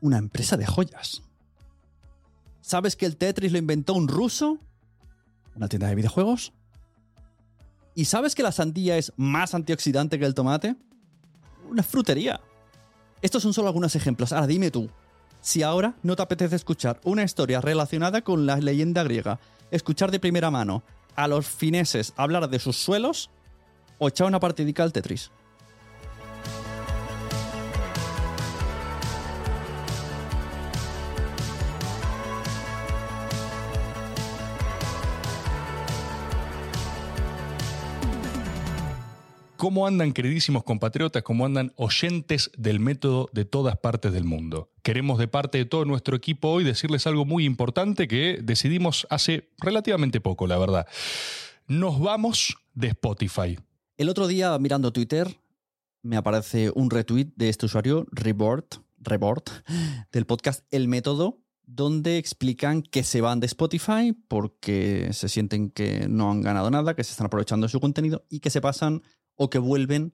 una 0.01 0.17
empresa 0.17 0.57
de 0.57 0.65
joyas. 0.65 1.21
¿Sabes 2.59 2.97
que 2.97 3.05
el 3.05 3.15
Tetris 3.15 3.53
lo 3.53 3.59
inventó 3.59 3.93
un 3.93 4.09
ruso? 4.09 4.59
¿Una 5.55 5.69
tienda 5.69 5.87
de 5.87 5.95
videojuegos? 5.95 6.51
¿Y 7.95 8.03
sabes 8.03 8.35
que 8.35 8.43
la 8.43 8.51
sandía 8.51 8.97
es 8.97 9.13
más 9.15 9.55
antioxidante 9.55 10.19
que 10.19 10.25
el 10.25 10.35
tomate? 10.35 10.75
Una 11.69 11.81
frutería. 11.81 12.41
Estos 13.21 13.41
son 13.41 13.53
solo 13.53 13.69
algunos 13.69 13.95
ejemplos. 13.95 14.33
Ahora 14.33 14.47
dime 14.47 14.69
tú, 14.69 14.89
si 15.39 15.63
ahora 15.63 15.95
no 16.03 16.17
te 16.17 16.23
apetece 16.23 16.57
escuchar 16.57 16.99
una 17.05 17.23
historia 17.23 17.61
relacionada 17.61 18.21
con 18.21 18.45
la 18.45 18.57
leyenda 18.57 19.01
griega, 19.03 19.39
escuchar 19.71 20.11
de 20.11 20.19
primera 20.19 20.51
mano 20.51 20.83
a 21.15 21.27
los 21.27 21.47
fineses 21.47 22.13
hablar 22.17 22.49
de 22.49 22.59
sus 22.59 22.77
suelos 22.77 23.29
o 23.97 24.07
echar 24.07 24.27
una 24.27 24.39
partidica 24.39 24.83
al 24.83 24.93
Tetris. 24.93 25.31
¿Cómo 39.57 39.87
andan, 39.87 40.11
queridísimos 40.11 40.65
compatriotas? 40.65 41.23
¿Cómo 41.23 41.45
andan 41.45 41.71
oyentes 41.77 42.51
del 42.57 42.81
método 42.81 43.29
de 43.31 43.45
todas 43.45 43.77
partes 43.77 44.11
del 44.11 44.25
mundo? 44.25 44.69
Queremos 44.83 45.17
de 45.17 45.29
parte 45.29 45.57
de 45.57 45.65
todo 45.65 45.85
nuestro 45.85 46.17
equipo 46.17 46.49
hoy 46.49 46.65
decirles 46.65 47.07
algo 47.07 47.23
muy 47.23 47.45
importante 47.45 48.09
que 48.09 48.39
decidimos 48.43 49.07
hace 49.09 49.49
relativamente 49.59 50.19
poco, 50.19 50.45
la 50.45 50.57
verdad. 50.57 50.87
Nos 51.67 52.01
vamos 52.01 52.57
de 52.73 52.89
Spotify. 52.89 53.57
El 53.95 54.09
otro 54.09 54.27
día, 54.27 54.59
mirando 54.59 54.91
Twitter, 54.91 55.39
me 56.01 56.17
aparece 56.17 56.69
un 56.75 56.89
retweet 56.89 57.31
de 57.37 57.47
este 57.47 57.65
usuario, 57.65 58.05
Rebort, 58.11 58.75
Rebort, 58.97 59.49
del 60.11 60.25
podcast 60.25 60.65
El 60.69 60.89
Método, 60.89 61.39
donde 61.65 62.17
explican 62.17 62.81
que 62.81 63.03
se 63.03 63.21
van 63.21 63.39
de 63.39 63.47
Spotify 63.47 64.13
porque 64.27 65.09
se 65.13 65.29
sienten 65.29 65.69
que 65.69 66.07
no 66.09 66.29
han 66.29 66.41
ganado 66.41 66.69
nada, 66.69 66.95
que 66.95 67.03
se 67.03 67.11
están 67.11 67.27
aprovechando 67.27 67.65
de 67.65 67.71
su 67.71 67.79
contenido 67.79 68.25
y 68.29 68.39
que 68.39 68.49
se 68.49 68.61
pasan 68.61 69.01
o 69.35 69.49
que 69.49 69.59
vuelven 69.59 70.13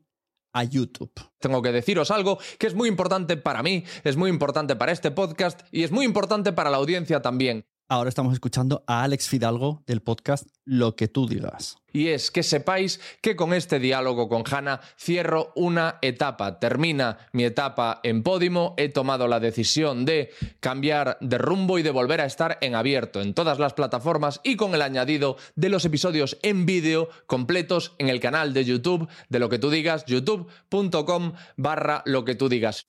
a 0.54 0.64
YouTube. 0.64 1.14
Tengo 1.40 1.62
que 1.62 1.72
deciros 1.72 2.12
algo 2.12 2.38
que 2.60 2.68
es 2.68 2.76
muy 2.76 2.90
importante 2.90 3.38
para 3.38 3.64
mí, 3.64 3.84
es 4.04 4.18
muy 4.18 4.30
importante 4.30 4.76
para 4.76 4.92
este 4.92 5.12
podcast 5.12 5.62
y 5.72 5.84
es 5.84 5.92
muy 5.92 6.06
importante 6.06 6.52
para 6.54 6.70
la 6.70 6.78
audiencia 6.78 7.22
también. 7.22 7.66
Ahora 7.92 8.08
estamos 8.08 8.32
escuchando 8.32 8.86
a 8.88 9.04
Alex 9.04 9.28
Fidalgo 9.28 9.84
del 9.86 10.00
podcast 10.00 10.48
Lo 10.64 10.96
que 10.96 11.10
tú 11.10 11.28
digas. 11.28 11.76
Y 11.92 12.08
es 12.08 12.32
que 12.32 12.42
sepáis 12.42 13.02
que 13.20 13.36
con 13.36 13.54
este 13.54 13.80
diálogo 13.80 14.30
con 14.30 14.46
Hanna 14.50 14.80
cierro 14.98 15.52
una 15.58 15.98
etapa. 16.02 16.58
Termina 16.58 17.18
mi 17.34 17.44
etapa 17.44 18.00
en 18.04 18.24
Podimo. 18.24 18.76
He 18.78 18.88
tomado 18.88 19.28
la 19.28 19.42
decisión 19.42 20.06
de 20.06 20.30
cambiar 20.62 21.18
de 21.20 21.38
rumbo 21.38 21.80
y 21.80 21.84
de 21.84 21.92
volver 21.92 22.22
a 22.22 22.26
estar 22.26 22.58
en 22.62 22.76
abierto 22.76 23.20
en 23.20 23.34
todas 23.34 23.60
las 23.60 23.74
plataformas 23.74 24.40
y 24.42 24.56
con 24.56 24.74
el 24.74 24.84
añadido 24.84 25.36
de 25.58 25.68
los 25.68 25.84
episodios 25.84 26.38
en 26.44 26.66
vídeo 26.66 27.10
completos 27.26 27.94
en 27.98 28.08
el 28.08 28.22
canal 28.22 28.54
de 28.54 28.64
YouTube 28.64 29.10
de 29.28 29.40
lo 29.40 29.50
que 29.50 29.60
tú 29.60 29.70
digas, 29.70 30.06
youtube.com 30.06 31.34
barra 31.58 32.04
lo 32.06 32.24
que 32.24 32.36
tú 32.36 32.48
digas. 32.48 32.88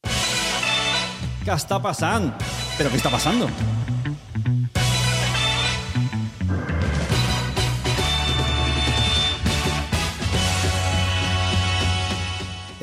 ¿Qué 1.45 1.51
está 1.51 1.83
pasando? 1.83 2.37
¿Pero 2.79 2.89
qué 2.89 2.99
está 2.99 3.11
pasando? 3.11 3.49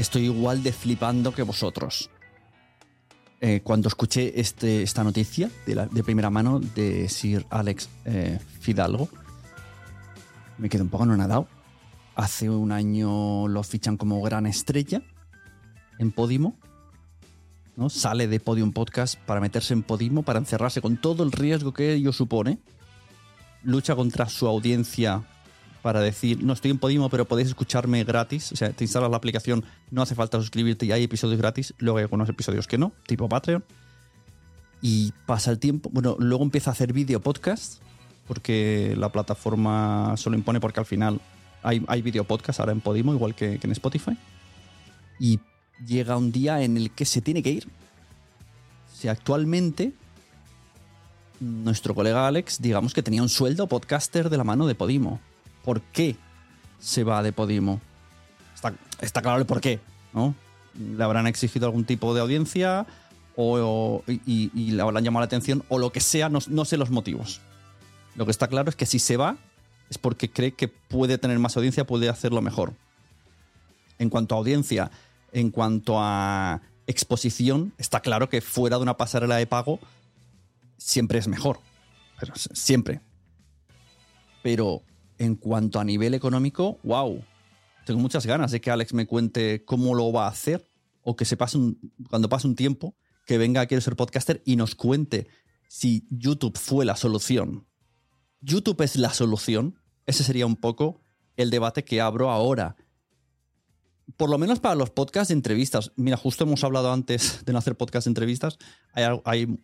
Estoy 0.10 0.24
igual 0.24 0.64
de 0.64 0.72
flipando 0.72 1.32
que 1.32 1.44
vosotros. 1.44 2.10
Eh, 3.42 3.62
cuando 3.64 3.90
escuché 3.90 4.40
este, 4.40 4.82
esta 4.82 5.04
noticia 5.04 5.52
de, 5.68 6.04
primera 6.04 6.32
mano 6.32 6.60
de 6.60 7.08
Sir 7.08 7.46
Alex 7.52 7.88
eh, 8.06 8.40
Fidalgo, 8.60 9.08
me 10.58 10.68
quedé 10.68 10.82
un 10.82 10.90
poco 10.90 11.04
anonadado. 11.04 11.48
Hace 12.16 12.50
un 12.50 12.72
año 12.72 13.48
lo 13.48 13.62
fichan 13.62 13.98
como 13.98 14.20
gran 14.24 14.48
estrella 14.48 15.04
en 16.00 16.12
Podimo. 16.12 16.58
¿no? 17.76 17.92
Sale 17.92 18.28
de 18.28 18.40
Podium 18.40 18.72
Podcast 18.72 19.16
para 19.28 19.40
meterse 19.40 19.76
en 19.76 19.84
Podimo, 19.84 20.24
para 20.24 20.40
encerrarse 20.40 20.82
con 20.82 20.98
todo 20.98 21.22
el 21.22 21.32
riesgo 21.32 21.72
que 21.72 21.94
ello 21.94 22.14
supone. 22.14 22.58
Lucha 23.62 23.96
contra 23.96 24.28
su 24.28 24.48
audiencia 24.48 25.24
para 25.82 26.02
decir, 26.02 26.44
no 26.44 26.54
estoy 26.54 26.72
en 26.72 26.78
Podimo, 26.78 27.10
pero 27.10 27.26
podéis 27.26 27.50
escucharme 27.50 28.04
gratis. 28.04 28.52
O 28.52 28.56
sea, 28.56 28.72
te 28.72 28.84
instalas 28.84 29.10
la 29.10 29.18
aplicación, 29.18 29.64
no 29.92 30.02
hace 30.02 30.16
falta 30.16 30.40
suscribirte 30.40 30.86
y 30.86 30.92
hay 30.92 31.04
episodios 31.04 31.38
gratis. 31.38 31.74
Luego 31.78 31.98
hay 31.98 32.04
algunos 32.04 32.30
episodios 32.30 32.68
que 32.68 32.78
no, 32.78 32.92
tipo 33.08 33.30
Patreon. 33.30 33.64
Y 34.82 35.14
pasa 35.26 35.52
el 35.52 35.60
tiempo. 35.60 35.90
Bueno, 35.92 36.16
luego 36.20 36.44
empieza 36.44 36.72
a 36.72 36.74
hacer 36.74 36.94
vídeo 36.94 37.22
podcast, 37.22 37.82
porque 38.28 38.96
la 38.98 39.12
plataforma 39.12 40.16
se 40.18 40.30
lo 40.30 40.36
impone, 40.36 40.60
porque 40.60 40.80
al 40.80 40.86
final 40.86 41.22
hay, 41.64 41.84
hay 41.88 42.02
video 42.02 42.24
podcast 42.24 42.60
ahora 42.60 42.72
en 42.72 42.82
Podimo, 42.82 43.14
igual 43.14 43.36
que, 43.36 43.60
en 43.62 43.72
Spotify. 43.72 44.18
Y 45.20 45.40
llega 45.86 46.18
un 46.18 46.32
día 46.32 46.62
en 46.62 46.78
el 46.78 46.92
que 46.92 47.06
se 47.06 47.22
tiene 47.22 47.42
que 47.42 47.52
ir. 47.52 47.68
Sea, 48.94 49.14
actualmente 49.14 49.94
nuestro 51.40 51.96
colega 51.96 52.28
Alex, 52.28 52.62
digamos 52.62 52.94
que 52.94 53.02
tenía 53.02 53.22
un 53.22 53.30
sueldo 53.30 53.68
podcaster 53.68 54.30
de 54.30 54.38
la 54.38 54.44
mano 54.44 54.68
de 54.68 54.76
Podimo. 54.76 55.22
¿Por 55.64 55.82
qué 55.82 56.16
se 56.80 57.04
va 57.04 57.24
de 57.24 57.32
Podimo? 57.32 57.82
Está, 58.56 58.74
está 59.02 59.22
claro 59.22 59.40
el 59.40 59.46
por 59.46 59.62
qué, 59.62 59.80
¿no? 60.14 60.36
Le 60.78 61.04
habrán 61.04 61.28
exigido 61.28 61.66
algún 61.66 61.86
tipo 61.86 62.14
de 62.14 62.22
audiencia 62.22 62.86
o, 63.36 64.04
y, 64.08 64.52
y 64.54 64.72
le 64.72 64.82
habrán 64.82 65.04
llamado 65.04 65.22
la 65.22 65.26
atención 65.26 65.64
o 65.70 65.78
lo 65.78 65.92
que 65.92 66.00
sea, 66.00 66.30
no, 66.30 66.40
no 66.48 66.66
sé 66.66 66.78
los 66.78 66.90
motivos. 66.90 67.42
Lo 68.16 68.26
que 68.26 68.32
está 68.32 68.48
claro 68.48 68.70
es 68.70 68.76
que 68.76 68.86
si 68.86 69.00
se 69.00 69.18
va 69.18 69.38
es 69.90 69.98
porque 69.98 70.30
cree 70.30 70.54
que 70.54 70.68
puede 70.68 71.18
tener 71.18 71.40
más 71.40 71.58
audiencia, 71.58 71.86
puede 71.86 72.10
hacerlo 72.10 72.42
mejor. 72.42 72.74
En 73.98 74.10
cuanto 74.10 74.36
a 74.36 74.38
audiencia, 74.38 74.92
en 75.32 75.52
cuanto 75.52 75.96
a 75.98 76.62
exposición, 76.88 77.74
está 77.78 78.02
claro 78.02 78.30
que 78.30 78.42
fuera 78.42 78.78
de 78.78 78.84
una 78.84 78.98
pasarela 78.98 79.36
de 79.36 79.48
pago 79.48 79.80
siempre 80.78 81.20
es 81.20 81.28
mejor. 81.28 81.60
Pero 82.20 82.34
siempre. 82.36 83.02
Pero 84.44 84.82
en 85.20 85.36
cuanto 85.36 85.80
a 85.80 85.84
nivel 85.84 86.16
económico, 86.16 86.80
wow. 86.84 87.24
Tengo 87.86 88.00
muchas 88.00 88.26
ganas 88.26 88.52
de 88.52 88.62
que 88.62 88.72
Alex 88.72 88.94
me 88.94 89.06
cuente 89.06 89.64
cómo 89.66 89.94
lo 89.94 90.12
va 90.12 90.26
a 90.26 90.30
hacer 90.30 90.68
o 91.04 91.16
que 91.16 91.26
se 91.26 91.38
pase 91.38 91.58
un, 91.58 91.94
cuando 92.10 92.30
pase 92.30 92.48
un 92.48 92.56
tiempo, 92.56 92.96
que 93.26 93.38
venga 93.38 93.62
a 93.62 93.66
Quiero 93.68 93.82
ser 93.82 93.96
podcaster 93.96 94.42
y 94.46 94.56
nos 94.56 94.76
cuente 94.76 95.28
si 95.68 96.08
YouTube 96.10 96.58
fue 96.58 96.86
la 96.86 96.96
solución. 96.96 97.68
YouTube 98.42 98.82
es 98.82 98.96
la 98.96 99.14
solución. 99.14 99.80
Ese 100.06 100.24
sería 100.24 100.46
un 100.46 100.56
poco 100.56 101.02
el 101.36 101.50
debate 101.50 101.84
que 101.84 102.02
abro 102.02 102.32
ahora. 102.32 102.76
Por 104.18 104.30
lo 104.30 104.38
menos 104.38 104.60
para 104.60 104.76
los 104.76 104.90
podcasts 104.90 105.30
de 105.30 105.36
entrevistas. 105.36 105.92
Mira, 105.96 106.18
justo 106.18 106.46
hemos 106.46 106.64
hablado 106.64 106.92
antes 106.92 107.46
de 107.46 107.54
no 107.54 107.60
hacer 107.60 107.76
podcast 107.76 108.06
de 108.06 108.12
entrevistas. 108.12 108.58
Hay, 108.94 109.06
hay, 109.26 109.60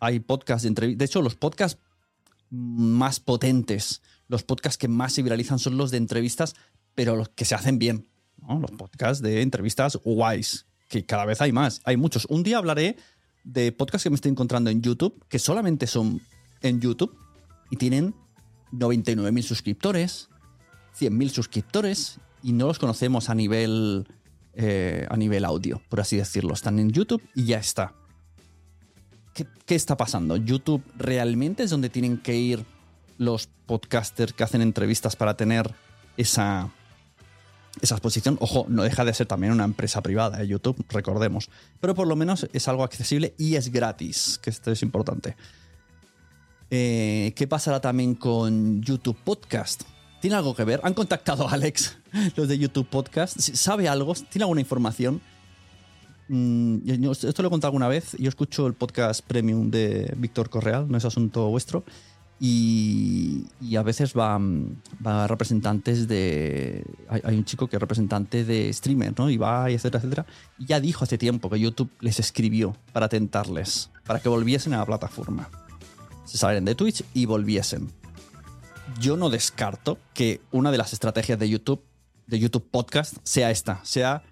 hay 0.00 0.20
podcasts 0.20 0.62
de 0.62 0.68
entrevistas. 0.68 0.98
De 0.98 1.04
hecho, 1.04 1.22
los 1.22 1.36
podcasts 1.36 1.78
más 2.50 3.20
potentes, 3.20 4.02
los 4.28 4.42
podcasts 4.42 4.78
que 4.78 4.88
más 4.88 5.12
se 5.12 5.22
viralizan 5.22 5.58
son 5.58 5.76
los 5.76 5.90
de 5.90 5.98
entrevistas, 5.98 6.54
pero 6.94 7.16
los 7.16 7.28
que 7.30 7.44
se 7.44 7.54
hacen 7.54 7.78
bien. 7.78 8.08
Los 8.48 8.70
podcasts 8.72 9.22
de 9.22 9.42
entrevistas 9.42 9.98
guays, 10.04 10.66
que 10.88 11.04
cada 11.04 11.24
vez 11.24 11.40
hay 11.40 11.52
más. 11.52 11.80
Hay 11.84 11.96
muchos. 11.96 12.26
Un 12.26 12.42
día 12.42 12.58
hablaré 12.58 12.96
de 13.44 13.72
podcasts 13.72 14.04
que 14.04 14.10
me 14.10 14.16
estoy 14.16 14.30
encontrando 14.30 14.70
en 14.70 14.82
YouTube, 14.82 15.24
que 15.28 15.38
solamente 15.38 15.86
son 15.86 16.20
en 16.62 16.80
YouTube 16.80 17.16
y 17.70 17.76
tienen 17.76 18.14
99.000 18.72 19.42
suscriptores, 19.42 20.28
100.000 20.98 21.28
suscriptores 21.28 22.18
y 22.42 22.52
no 22.52 22.66
los 22.66 22.78
conocemos 22.78 23.30
a 23.30 23.34
nivel, 23.34 24.06
eh, 24.54 25.06
a 25.08 25.16
nivel 25.16 25.44
audio, 25.44 25.80
por 25.88 26.00
así 26.00 26.16
decirlo. 26.16 26.54
Están 26.54 26.78
en 26.78 26.90
YouTube 26.90 27.22
y 27.34 27.46
ya 27.46 27.58
está. 27.58 27.94
¿Qué, 29.34 29.46
qué 29.66 29.74
está 29.74 29.96
pasando? 29.96 30.36
¿YouTube 30.36 30.82
realmente 30.96 31.64
es 31.64 31.70
donde 31.70 31.90
tienen 31.90 32.18
que 32.18 32.36
ir 32.36 32.64
los 33.18 33.48
podcasters 33.66 34.32
que 34.32 34.44
hacen 34.44 34.62
entrevistas 34.62 35.16
para 35.16 35.36
tener 35.36 35.74
esa, 36.16 36.70
esa 37.80 37.94
exposición? 37.94 38.36
Ojo, 38.40 38.66
no 38.68 38.82
deja 38.82 39.04
de 39.04 39.14
ser 39.14 39.26
también 39.26 39.52
una 39.52 39.64
empresa 39.64 40.02
privada, 40.02 40.42
¿eh? 40.42 40.46
YouTube, 40.46 40.84
recordemos. 40.88 41.50
Pero 41.80 41.94
por 41.94 42.06
lo 42.06 42.16
menos 42.16 42.48
es 42.52 42.68
algo 42.68 42.84
accesible 42.84 43.34
y 43.38 43.56
es 43.56 43.70
gratis, 43.70 44.38
que 44.42 44.50
esto 44.50 44.70
es 44.70 44.82
importante. 44.82 45.36
Eh, 46.70 47.32
¿Qué 47.36 47.46
pasará 47.46 47.80
también 47.80 48.14
con 48.14 48.82
YouTube 48.82 49.16
Podcast? 49.24 49.82
¿Tiene 50.20 50.36
algo 50.36 50.54
que 50.54 50.64
ver? 50.64 50.80
¿Han 50.82 50.94
contactado 50.94 51.48
a 51.48 51.52
Alex, 51.52 51.98
los 52.36 52.48
de 52.48 52.58
YouTube 52.58 52.88
Podcast? 52.88 53.38
¿Sabe 53.38 53.88
algo? 53.88 54.14
¿Tiene 54.14 54.44
alguna 54.44 54.60
información? 54.60 55.20
Mm, 56.28 57.10
esto 57.10 57.42
lo 57.42 57.48
he 57.48 57.50
contado 57.50 57.68
alguna 57.68 57.88
vez. 57.88 58.16
Yo 58.18 58.28
escucho 58.28 58.66
el 58.66 58.74
podcast 58.74 59.20
premium 59.24 59.70
de 59.70 60.12
Víctor 60.16 60.50
Correal, 60.50 60.90
no 60.90 60.98
es 60.98 61.04
asunto 61.04 61.48
vuestro. 61.48 61.84
Y, 62.38 63.46
y 63.62 63.76
a 63.76 63.82
veces 63.82 64.12
van 64.12 64.82
va 65.04 65.26
representantes 65.26 66.06
de. 66.06 66.84
Hay, 67.08 67.36
un 67.36 67.44
chico 67.44 67.66
que 67.66 67.76
es 67.76 67.80
representante 67.80 68.44
de 68.44 68.70
streamer, 68.72 69.18
¿no? 69.18 69.30
Y 69.30 69.38
va, 69.38 69.70
y 69.70 69.74
etcétera, 69.74 70.00
etcétera. 70.00 70.26
Y 70.58 70.66
ya 70.66 70.80
dijo 70.80 71.04
hace 71.04 71.16
tiempo 71.16 71.48
que 71.48 71.58
YouTube 71.58 71.90
les 72.00 72.20
escribió 72.20 72.76
para 72.92 73.08
tentarles, 73.08 73.90
para 74.04 74.20
que 74.20 74.28
volviesen 74.28 74.74
a 74.74 74.78
la 74.78 74.86
plataforma. 74.86 75.48
Se 76.24 76.36
salen 76.36 76.64
de 76.66 76.74
Twitch 76.74 77.04
y 77.14 77.24
volviesen. 77.24 77.90
Yo 79.00 79.16
no 79.16 79.30
descarto 79.30 79.98
que 80.12 80.40
una 80.52 80.70
de 80.70 80.78
las 80.78 80.92
estrategias 80.92 81.38
de 81.38 81.48
YouTube, 81.48 81.82
de 82.26 82.38
YouTube 82.38 82.68
Podcast, 82.70 83.16
sea 83.22 83.50
esta, 83.50 83.80
sea 83.84 84.22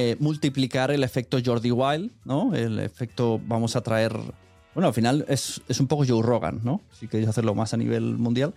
eh, 0.00 0.16
multiplicar 0.20 0.92
el 0.92 1.02
efecto 1.02 1.38
Jordi 1.44 1.72
Wild, 1.72 2.12
¿no? 2.24 2.54
El 2.54 2.78
efecto 2.78 3.40
vamos 3.44 3.74
a 3.74 3.80
traer. 3.80 4.12
Bueno, 4.78 4.86
al 4.86 4.94
final 4.94 5.24
es, 5.26 5.60
es 5.66 5.80
un 5.80 5.88
poco 5.88 6.04
Joe 6.06 6.22
Rogan, 6.22 6.60
¿no? 6.62 6.82
Si 6.92 7.08
queréis 7.08 7.28
hacerlo 7.28 7.52
más 7.52 7.74
a 7.74 7.76
nivel 7.76 8.16
mundial. 8.16 8.54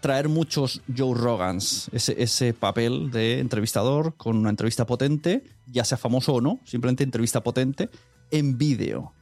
Traer 0.00 0.28
muchos 0.28 0.82
Joe 0.96 1.18
Rogans, 1.18 1.90
ese, 1.92 2.22
ese 2.22 2.54
papel 2.54 3.10
de 3.10 3.40
entrevistador 3.40 4.14
con 4.14 4.36
una 4.36 4.50
entrevista 4.50 4.86
potente, 4.86 5.42
ya 5.66 5.82
sea 5.84 5.98
famoso 5.98 6.34
o 6.34 6.40
no, 6.40 6.60
simplemente 6.62 7.02
entrevista 7.02 7.42
potente, 7.42 7.90
en 8.30 8.56
vídeo. 8.56 9.14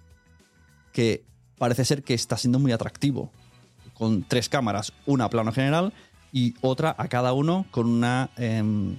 Que 0.92 1.24
parece 1.56 1.86
ser 1.86 2.02
que 2.02 2.12
está 2.12 2.36
siendo 2.36 2.58
muy 2.58 2.72
atractivo. 2.72 3.32
Con 3.94 4.22
tres 4.22 4.50
cámaras, 4.50 4.92
una 5.06 5.24
a 5.24 5.30
plano 5.30 5.52
general 5.52 5.94
y 6.34 6.52
otra 6.60 6.94
a 6.98 7.08
cada 7.08 7.32
uno 7.32 7.64
con 7.70 7.86
una. 7.86 8.28
em, 8.36 8.98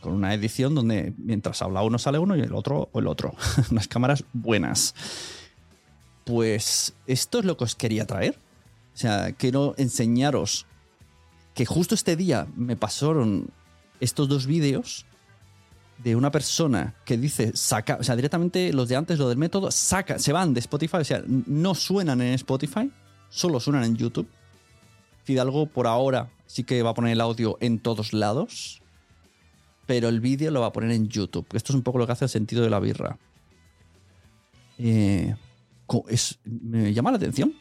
con 0.00 0.12
una 0.12 0.34
edición 0.34 0.76
donde 0.76 1.14
mientras 1.16 1.62
habla 1.62 1.82
uno 1.82 1.98
sale 1.98 2.18
uno 2.20 2.36
y 2.36 2.40
el 2.42 2.54
otro 2.54 2.90
o 2.92 3.00
el 3.00 3.08
otro. 3.08 3.34
Unas 3.72 3.88
cámaras 3.88 4.22
buenas. 4.32 4.94
Pues 6.24 6.94
esto 7.06 7.40
es 7.40 7.44
lo 7.44 7.56
que 7.56 7.64
os 7.64 7.74
quería 7.74 8.06
traer. 8.06 8.38
O 8.94 8.96
sea, 8.96 9.32
quiero 9.32 9.74
enseñaros 9.78 10.66
que 11.54 11.66
justo 11.66 11.94
este 11.94 12.16
día 12.16 12.46
me 12.56 12.76
pasaron 12.76 13.50
estos 14.00 14.28
dos 14.28 14.46
vídeos 14.46 15.06
de 16.02 16.16
una 16.16 16.30
persona 16.30 16.94
que 17.04 17.16
dice 17.16 17.52
saca, 17.54 17.98
o 18.00 18.02
sea, 18.02 18.16
directamente 18.16 18.72
los 18.72 18.88
de 18.88 18.96
antes, 18.96 19.18
lo 19.18 19.28
del 19.28 19.38
método, 19.38 19.70
saca, 19.70 20.18
se 20.18 20.32
van 20.32 20.54
de 20.54 20.60
Spotify, 20.60 20.96
o 20.98 21.04
sea, 21.04 21.22
no 21.26 21.74
suenan 21.74 22.20
en 22.20 22.34
Spotify, 22.34 22.90
solo 23.28 23.60
suenan 23.60 23.84
en 23.84 23.96
YouTube. 23.96 24.28
Fidalgo 25.24 25.66
por 25.66 25.86
ahora 25.86 26.30
sí 26.46 26.64
que 26.64 26.82
va 26.82 26.90
a 26.90 26.94
poner 26.94 27.12
el 27.12 27.20
audio 27.20 27.56
en 27.60 27.78
todos 27.78 28.12
lados, 28.12 28.82
pero 29.86 30.08
el 30.08 30.20
vídeo 30.20 30.50
lo 30.50 30.60
va 30.60 30.68
a 30.68 30.72
poner 30.72 30.90
en 30.90 31.08
YouTube. 31.08 31.46
Esto 31.52 31.72
es 31.72 31.76
un 31.76 31.82
poco 31.82 31.98
lo 31.98 32.06
que 32.06 32.12
hace 32.12 32.24
el 32.24 32.30
sentido 32.30 32.62
de 32.62 32.70
la 32.70 32.80
birra. 32.80 33.18
Eh, 34.78 35.36
es- 36.08 36.38
me 36.44 36.92
llama 36.92 37.10
la 37.10 37.16
atención. 37.16 37.54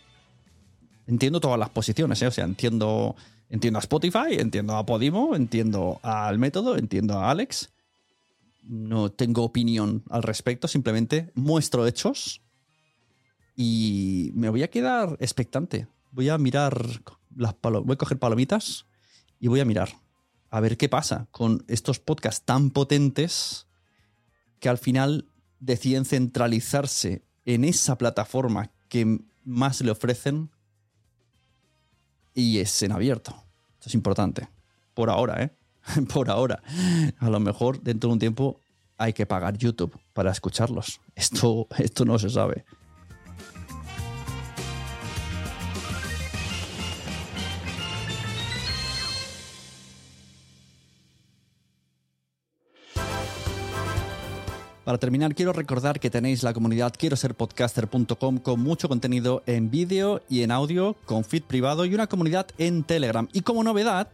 Entiendo 1.07 1.39
todas 1.39 1.59
las 1.59 1.69
posiciones, 1.69 2.21
¿eh? 2.21 2.27
o 2.27 2.31
sea, 2.31 2.45
entiendo, 2.45 3.15
entiendo 3.49 3.79
a 3.79 3.81
Spotify, 3.81 4.37
entiendo 4.39 4.75
a 4.75 4.85
Podimo, 4.85 5.35
entiendo 5.35 5.99
al 6.03 6.37
método, 6.39 6.77
entiendo 6.77 7.19
a 7.19 7.31
Alex. 7.31 7.69
No 8.63 9.11
tengo 9.11 9.43
opinión 9.43 10.03
al 10.09 10.23
respecto, 10.23 10.67
simplemente 10.67 11.31
muestro 11.35 11.87
hechos 11.87 12.41
y 13.55 14.31
me 14.35 14.49
voy 14.49 14.63
a 14.63 14.69
quedar 14.69 15.17
expectante. 15.19 15.87
Voy 16.11 16.29
a 16.29 16.37
mirar 16.37 17.01
las 17.35 17.55
voy 17.61 17.93
a 17.93 17.97
coger 17.97 18.19
palomitas 18.19 18.85
y 19.39 19.47
voy 19.47 19.59
a 19.59 19.65
mirar 19.65 19.89
a 20.49 20.59
ver 20.59 20.77
qué 20.77 20.89
pasa 20.89 21.27
con 21.31 21.63
estos 21.67 21.99
podcasts 21.99 22.45
tan 22.45 22.69
potentes 22.71 23.67
que 24.59 24.69
al 24.69 24.77
final 24.77 25.25
deciden 25.59 26.05
centralizarse 26.05 27.23
en 27.45 27.63
esa 27.63 27.97
plataforma 27.97 28.71
que 28.89 29.19
más 29.43 29.81
le 29.81 29.91
ofrecen 29.91 30.49
y 32.33 32.59
es 32.59 32.81
en 32.83 32.91
abierto. 32.91 33.31
Esto 33.73 33.89
es 33.89 33.95
importante. 33.95 34.47
Por 34.93 35.09
ahora, 35.09 35.43
¿eh? 35.43 35.51
Por 36.13 36.29
ahora. 36.29 36.61
A 37.19 37.29
lo 37.29 37.39
mejor 37.39 37.81
dentro 37.81 38.09
de 38.09 38.13
un 38.13 38.19
tiempo 38.19 38.59
hay 38.97 39.13
que 39.13 39.25
pagar 39.25 39.57
YouTube 39.57 39.99
para 40.13 40.31
escucharlos. 40.31 41.01
Esto, 41.15 41.67
esto 41.77 42.05
no 42.05 42.19
se 42.19 42.29
sabe. 42.29 42.65
Para 54.91 54.99
terminar, 54.99 55.35
quiero 55.35 55.53
recordar 55.53 56.01
que 56.01 56.09
tenéis 56.09 56.43
la 56.43 56.53
comunidad 56.53 56.93
quiero 56.97 57.15
ser 57.15 57.33
podcaster.com 57.33 58.39
con 58.39 58.59
mucho 58.59 58.89
contenido 58.89 59.41
en 59.45 59.71
vídeo 59.71 60.21
y 60.27 60.43
en 60.43 60.51
audio, 60.51 60.97
con 61.05 61.23
feed 61.23 61.43
privado 61.43 61.85
y 61.85 61.95
una 61.95 62.07
comunidad 62.07 62.47
en 62.57 62.83
Telegram. 62.83 63.25
Y 63.31 63.39
como 63.39 63.63
novedad, 63.63 64.09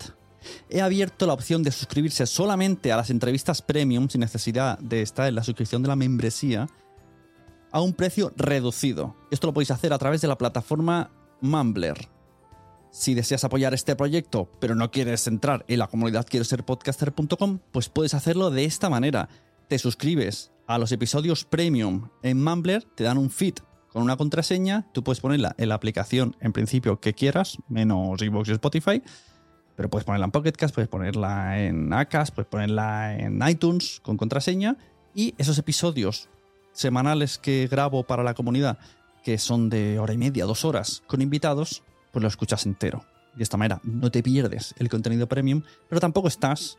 he 0.70 0.82
abierto 0.82 1.26
la 1.26 1.34
opción 1.34 1.64
de 1.64 1.72
suscribirse 1.72 2.28
solamente 2.28 2.92
a 2.92 2.98
las 2.98 3.10
entrevistas 3.10 3.64
premium 3.64 4.08
sin 4.08 4.22
necesidad 4.22 4.78
de 4.78 5.02
estar 5.02 5.28
en 5.28 5.34
la 5.34 5.44
suscripción 5.44 5.82
de 5.82 5.88
la 5.88 5.96
membresía 5.96 6.70
a 7.72 7.82
un 7.82 7.94
precio 7.94 8.32
reducido. 8.36 9.16
Esto 9.32 9.48
lo 9.48 9.56
podéis 9.56 9.72
hacer 9.72 9.94
a 9.94 9.98
través 9.98 10.22
de 10.22 10.28
la 10.28 10.38
plataforma 10.38 11.10
Mumbler. 11.42 12.08
Si 12.92 13.16
deseas 13.16 13.44
apoyar 13.44 13.74
este 13.74 13.96
proyecto, 13.96 14.48
pero 14.60 14.76
no 14.76 14.92
quieres 14.92 15.26
entrar 15.26 15.66
en 15.68 15.80
la 15.80 15.88
comunidad 15.88 16.28
quiero 16.30 16.44
ser 16.44 16.64
podcaster.com, 16.64 17.62
pues 17.72 17.90
puedes 17.90 18.14
hacerlo 18.14 18.52
de 18.52 18.66
esta 18.66 18.92
manera. 18.92 19.28
Te 19.68 19.80
suscribes 19.80 20.52
a 20.68 20.78
los 20.78 20.92
episodios 20.92 21.46
premium 21.46 22.10
en 22.22 22.44
Mumbler, 22.44 22.84
te 22.84 23.06
dan 23.06 23.18
un 23.18 23.30
feed 23.30 23.56
con 23.92 24.04
una 24.04 24.18
contraseña, 24.18 24.86
tú 24.94 25.04
puedes 25.04 25.22
ponerla 25.22 25.56
en 25.58 25.70
la 25.70 25.76
aplicación 25.76 26.36
en 26.42 26.52
principio 26.54 27.00
que 27.00 27.14
quieras, 27.14 27.58
menos 27.70 28.20
Xbox 28.20 28.50
y 28.50 28.52
Spotify, 28.52 29.02
pero 29.76 29.90
puedes 29.90 30.06
ponerla 30.06 30.26
en 30.26 30.32
Pocket 30.32 30.52
Cast, 30.52 30.76
puedes 30.76 30.90
ponerla 30.90 31.60
en 31.64 31.94
Acast, 31.94 32.36
puedes 32.36 32.50
ponerla 32.50 33.18
en 33.18 33.42
iTunes 33.48 34.02
con 34.04 34.18
contraseña 34.18 34.78
y 35.16 35.34
esos 35.38 35.58
episodios 35.58 36.30
semanales 36.74 37.38
que 37.38 37.68
grabo 37.72 38.04
para 38.04 38.24
la 38.24 38.34
comunidad, 38.34 38.78
que 39.24 39.38
son 39.38 39.70
de 39.70 40.00
hora 40.00 40.14
y 40.14 40.18
media, 40.18 40.46
dos 40.46 40.66
horas, 40.66 41.02
con 41.08 41.22
invitados, 41.22 41.82
pues 42.12 42.22
lo 42.22 42.28
escuchas 42.28 42.66
entero. 42.66 43.06
De 43.36 43.44
esta 43.44 43.58
manera 43.58 43.80
no 43.84 44.12
te 44.12 44.22
pierdes 44.22 44.76
el 44.78 44.90
contenido 44.90 45.28
premium, 45.28 45.64
pero 45.88 46.02
tampoco 46.02 46.28
estás 46.28 46.78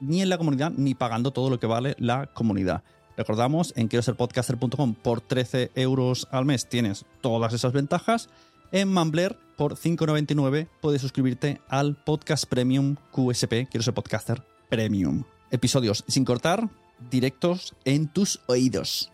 ni 0.00 0.20
en 0.20 0.28
la 0.28 0.38
comunidad 0.38 0.72
ni 0.76 0.94
pagando 0.94 1.30
todo 1.30 1.48
lo 1.48 1.58
que 1.58 1.66
vale 1.66 1.94
la 1.98 2.26
comunidad. 2.26 2.82
Recordamos, 3.16 3.72
en 3.76 3.88
quiero 3.88 4.02
ser 4.02 4.16
podcaster.com 4.16 4.94
por 4.94 5.20
13 5.20 5.70
euros 5.74 6.28
al 6.30 6.44
mes 6.44 6.68
tienes 6.68 7.04
todas 7.20 7.52
esas 7.52 7.72
ventajas. 7.72 8.28
En 8.72 8.92
Mumbler, 8.92 9.36
por 9.56 9.76
5,99 9.76 10.68
puedes 10.80 11.02
suscribirte 11.02 11.60
al 11.68 11.96
podcast 11.96 12.46
premium 12.46 12.96
QSP, 13.12 13.68
quiero 13.70 13.82
ser 13.82 13.94
podcaster 13.94 14.42
premium. 14.68 15.24
Episodios 15.50 16.04
sin 16.08 16.24
cortar, 16.24 16.68
directos 17.10 17.74
en 17.84 18.08
tus 18.08 18.40
oídos. 18.46 19.12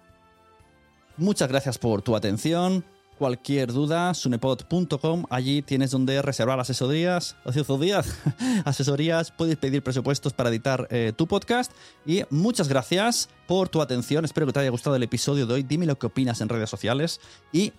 Muchas 1.16 1.48
gracias 1.48 1.78
por 1.78 2.02
tu 2.02 2.14
atención. 2.14 2.84
Cualquier 3.18 3.72
duda, 3.72 4.14
sunepod.com, 4.14 5.24
allí 5.28 5.60
tienes 5.62 5.90
donde 5.90 6.22
reservar 6.22 6.60
asesorías, 6.60 7.34
asesorías, 7.44 8.16
asesorías, 8.64 9.32
puedes 9.32 9.56
pedir 9.56 9.82
presupuestos 9.82 10.32
para 10.32 10.50
editar 10.50 10.86
eh, 10.90 11.12
tu 11.16 11.26
podcast 11.26 11.72
y 12.06 12.22
muchas 12.30 12.68
gracias 12.68 13.28
por 13.48 13.68
tu 13.68 13.82
atención, 13.82 14.24
espero 14.24 14.46
que 14.46 14.52
te 14.52 14.60
haya 14.60 14.70
gustado 14.70 14.94
el 14.94 15.02
episodio 15.02 15.46
de 15.46 15.54
hoy, 15.54 15.62
dime 15.64 15.84
lo 15.84 15.98
que 15.98 16.06
opinas 16.06 16.40
en 16.40 16.48
redes 16.48 16.70
sociales 16.70 17.20
y 17.52 17.72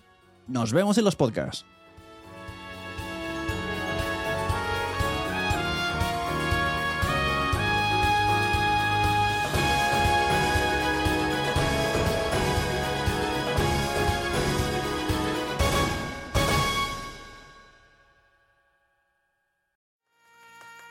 nos 0.46 0.74
vemos 0.74 0.98
en 0.98 1.04
los 1.04 1.16
podcasts. 1.16 1.64